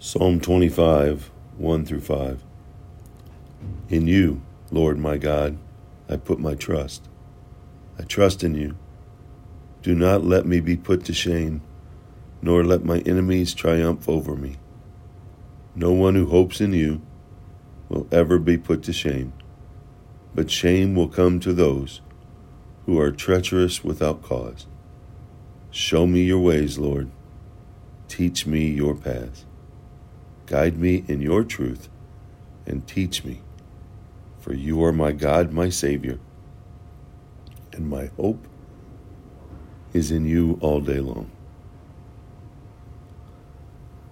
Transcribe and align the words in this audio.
Psalm 0.00 0.38
25, 0.38 1.28
1 1.56 1.84
through 1.84 2.00
5. 2.00 2.44
In 3.88 4.06
you, 4.06 4.40
Lord 4.70 4.96
my 4.96 5.18
God, 5.18 5.58
I 6.08 6.16
put 6.16 6.38
my 6.38 6.54
trust. 6.54 7.08
I 7.98 8.04
trust 8.04 8.44
in 8.44 8.54
you. 8.54 8.76
Do 9.82 9.96
not 9.96 10.24
let 10.24 10.46
me 10.46 10.60
be 10.60 10.76
put 10.76 11.04
to 11.06 11.12
shame, 11.12 11.62
nor 12.40 12.62
let 12.62 12.84
my 12.84 13.00
enemies 13.00 13.54
triumph 13.54 14.08
over 14.08 14.36
me. 14.36 14.58
No 15.74 15.90
one 15.90 16.14
who 16.14 16.26
hopes 16.26 16.60
in 16.60 16.72
you 16.74 17.02
will 17.88 18.06
ever 18.12 18.38
be 18.38 18.56
put 18.56 18.84
to 18.84 18.92
shame, 18.92 19.32
but 20.32 20.48
shame 20.48 20.94
will 20.94 21.08
come 21.08 21.40
to 21.40 21.52
those 21.52 22.02
who 22.86 23.00
are 23.00 23.10
treacherous 23.10 23.82
without 23.82 24.22
cause. 24.22 24.68
Show 25.72 26.06
me 26.06 26.22
your 26.22 26.38
ways, 26.38 26.78
Lord. 26.78 27.10
Teach 28.06 28.46
me 28.46 28.68
your 28.68 28.94
paths. 28.94 29.44
Guide 30.48 30.78
me 30.78 31.04
in 31.08 31.20
your 31.20 31.44
truth 31.44 31.90
and 32.66 32.86
teach 32.86 33.22
me, 33.22 33.42
for 34.40 34.54
you 34.54 34.82
are 34.82 34.92
my 34.92 35.12
God, 35.12 35.52
my 35.52 35.68
Savior, 35.68 36.18
and 37.72 37.88
my 37.88 38.06
hope 38.16 38.48
is 39.92 40.10
in 40.10 40.26
you 40.26 40.58
all 40.62 40.80
day 40.80 41.00
long. 41.00 41.30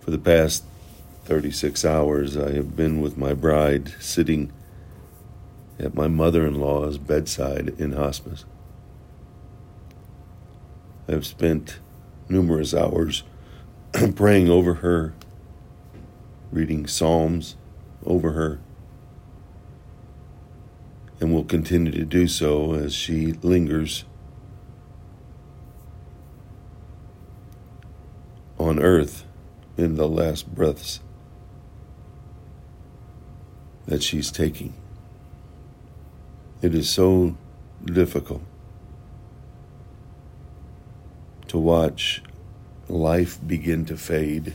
For 0.00 0.10
the 0.10 0.18
past 0.18 0.64
36 1.24 1.84
hours, 1.84 2.36
I 2.36 2.52
have 2.52 2.76
been 2.76 3.00
with 3.00 3.16
my 3.16 3.32
bride 3.32 3.94
sitting 3.98 4.52
at 5.78 5.94
my 5.94 6.08
mother 6.08 6.46
in 6.46 6.54
law's 6.54 6.98
bedside 6.98 7.74
in 7.78 7.92
hospice. 7.92 8.44
I 11.08 11.12
have 11.12 11.26
spent 11.26 11.78
numerous 12.28 12.74
hours 12.74 13.22
praying 14.14 14.50
over 14.50 14.74
her, 14.74 15.14
reading 16.50 16.86
Psalms 16.86 17.56
over 18.04 18.32
her, 18.32 18.60
and 21.20 21.32
will 21.32 21.44
continue 21.44 21.92
to 21.92 22.04
do 22.04 22.28
so 22.28 22.74
as 22.74 22.94
she 22.94 23.32
lingers 23.42 24.04
on 28.58 28.78
earth 28.80 29.24
in 29.76 29.94
the 29.94 30.08
last 30.08 30.54
breaths 30.54 31.00
that 33.86 34.02
she's 34.02 34.30
taking. 34.30 34.74
It 36.60 36.74
is 36.74 36.90
so 36.90 37.36
difficult 37.84 38.42
to 41.46 41.58
watch 41.58 42.22
life 42.88 43.38
begin 43.46 43.84
to 43.86 43.96
fade 43.96 44.54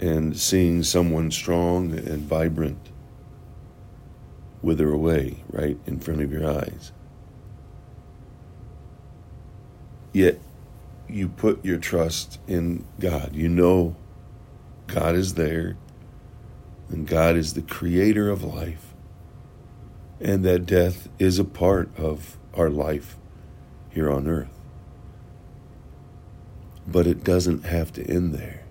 and 0.00 0.36
seeing 0.36 0.82
someone 0.82 1.30
strong 1.30 1.92
and 1.92 2.22
vibrant 2.22 2.90
wither 4.62 4.90
away 4.90 5.42
right 5.50 5.78
in 5.86 5.98
front 5.98 6.20
of 6.20 6.32
your 6.32 6.48
eyes. 6.48 6.92
Yet 10.12 10.38
you 11.08 11.28
put 11.28 11.64
your 11.64 11.78
trust 11.78 12.38
in 12.46 12.84
God. 12.98 13.34
You 13.34 13.48
know 13.48 13.96
God 14.86 15.14
is 15.14 15.34
there, 15.34 15.76
and 16.88 17.06
God 17.06 17.36
is 17.36 17.54
the 17.54 17.62
creator 17.62 18.30
of 18.30 18.42
life, 18.42 18.94
and 20.20 20.44
that 20.44 20.66
death 20.66 21.08
is 21.18 21.38
a 21.38 21.44
part 21.44 21.90
of 21.96 22.38
our 22.54 22.70
life 22.70 23.16
here 23.90 24.10
on 24.10 24.26
earth. 24.26 24.48
But 26.86 27.06
it 27.06 27.22
doesn't 27.22 27.64
have 27.64 27.92
to 27.94 28.04
end 28.04 28.34
there. 28.34 28.64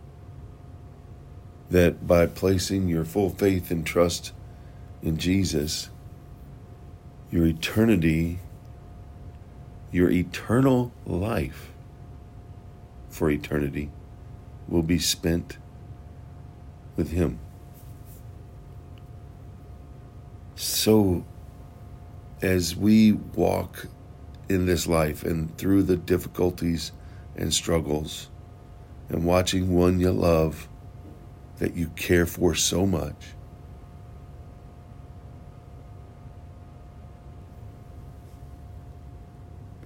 That 1.69 2.07
by 2.07 2.27
placing 2.27 2.87
your 2.87 3.03
full 3.03 3.29
faith 3.29 3.71
and 3.71 3.85
trust 3.85 4.31
in 5.01 5.17
Jesus, 5.17 5.89
your 7.29 7.45
eternity, 7.45 8.39
your 9.91 10.09
eternal 10.09 10.91
life 11.05 11.71
for 13.09 13.29
eternity 13.29 13.91
will 14.67 14.83
be 14.83 14.99
spent 14.99 15.57
with 16.95 17.11
Him. 17.11 17.39
So, 20.55 21.25
as 22.41 22.75
we 22.75 23.11
walk 23.11 23.87
in 24.49 24.65
this 24.65 24.87
life 24.87 25.23
and 25.23 25.55
through 25.57 25.83
the 25.83 25.97
difficulties 25.97 26.91
and 27.35 27.53
struggles, 27.53 28.29
and 29.09 29.23
watching 29.23 29.73
one 29.73 29.99
you 29.99 30.11
love 30.11 30.67
that 31.57 31.75
you 31.75 31.87
care 31.89 32.25
for 32.25 32.55
so 32.55 32.85
much. 32.85 33.33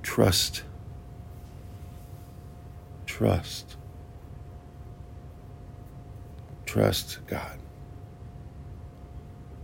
Trust. 0.03 0.63
Trust. 3.05 3.77
Trust 6.65 7.19
God 7.27 7.57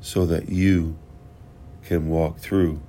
so 0.08 0.26
that 0.26 0.48
you 0.48 0.98
can 1.84 2.08
walk 2.08 2.38
through 2.38 2.82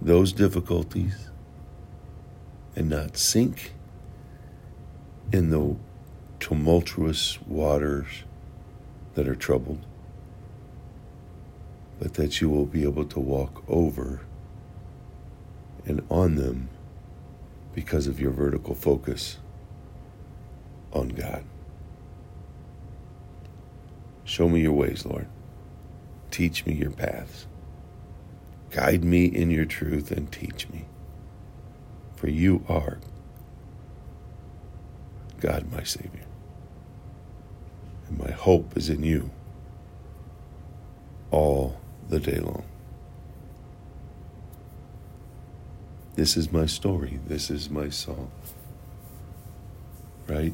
those 0.00 0.32
difficulties 0.32 1.28
and 2.74 2.88
not 2.88 3.16
sink 3.18 3.74
in 5.32 5.50
the 5.50 5.76
tumultuous 6.42 7.40
waters 7.42 8.24
that 9.14 9.28
are 9.28 9.36
troubled, 9.36 9.78
but 12.00 12.14
that 12.14 12.40
you 12.40 12.50
will 12.50 12.66
be 12.66 12.82
able 12.82 13.04
to 13.04 13.20
walk 13.20 13.62
over 13.68 14.22
and 15.86 16.04
on 16.10 16.34
them 16.34 16.68
because 17.76 18.08
of 18.08 18.18
your 18.18 18.32
vertical 18.32 18.74
focus 18.74 19.38
on 20.92 21.10
God. 21.10 21.44
Show 24.24 24.48
me 24.48 24.62
your 24.62 24.72
ways, 24.72 25.06
Lord. 25.06 25.28
Teach 26.32 26.66
me 26.66 26.74
your 26.74 26.90
paths. 26.90 27.46
Guide 28.70 29.04
me 29.04 29.26
in 29.26 29.52
your 29.52 29.64
truth 29.64 30.10
and 30.10 30.30
teach 30.32 30.68
me. 30.70 30.86
For 32.16 32.28
you 32.28 32.64
are 32.68 32.98
God, 35.38 35.70
my 35.70 35.84
Savior. 35.84 36.24
And 38.12 38.28
my 38.28 38.30
hope 38.32 38.76
is 38.76 38.90
in 38.90 39.02
you 39.02 39.30
all 41.30 41.80
the 42.08 42.20
day 42.20 42.38
long. 42.38 42.64
This 46.14 46.36
is 46.36 46.52
my 46.52 46.66
story. 46.66 47.20
This 47.26 47.50
is 47.50 47.70
my 47.70 47.88
song. 47.88 48.30
Right? 50.26 50.52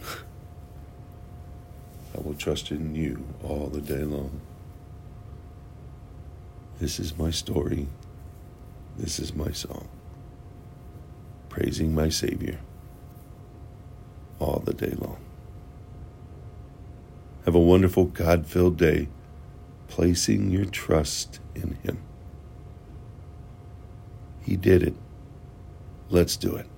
I 2.16 2.20
will 2.20 2.34
trust 2.34 2.70
in 2.70 2.94
you 2.94 3.26
all 3.42 3.66
the 3.66 3.80
day 3.80 4.04
long. 4.04 4.40
This 6.78 7.00
is 7.00 7.18
my 7.18 7.30
story. 7.30 7.88
This 8.96 9.18
is 9.18 9.34
my 9.34 9.50
song. 9.50 9.88
Praising 11.48 11.92
my 11.92 12.08
Savior 12.08 12.60
all 14.38 14.62
the 14.64 14.74
day 14.74 14.94
long. 14.96 15.18
Have 17.50 17.56
a 17.56 17.58
wonderful 17.58 18.04
God 18.04 18.46
filled 18.46 18.76
day, 18.76 19.08
placing 19.88 20.52
your 20.52 20.66
trust 20.66 21.40
in 21.56 21.76
Him. 21.82 22.00
He 24.40 24.54
did 24.54 24.84
it. 24.84 24.94
Let's 26.10 26.36
do 26.36 26.54
it. 26.54 26.68